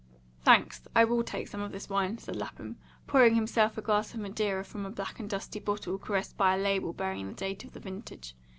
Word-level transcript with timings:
"Thanks, 0.43 0.87
I 0.95 1.03
will 1.05 1.21
take 1.21 1.47
some 1.47 1.61
of 1.61 1.71
this 1.71 1.87
wine," 1.87 2.17
said 2.17 2.35
Lapham, 2.35 2.75
pouring 3.05 3.35
himself 3.35 3.77
a 3.77 3.83
glass 3.83 4.15
of 4.15 4.19
Madeira 4.21 4.63
from 4.65 4.83
a 4.83 4.89
black 4.89 5.19
and 5.19 5.29
dusty 5.29 5.59
bottle 5.59 5.99
caressed 5.99 6.35
by 6.37 6.55
a 6.55 6.59
label 6.59 6.91
bearing 6.91 7.27
the 7.27 7.33
date 7.35 7.63
of 7.63 7.73
the 7.73 7.79
vintage. 7.79 8.33